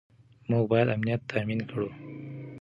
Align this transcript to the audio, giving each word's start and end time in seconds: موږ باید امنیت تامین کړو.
موږ 0.49 0.65
باید 0.71 0.87
امنیت 0.95 1.21
تامین 1.29 1.61
کړو. 1.69 1.87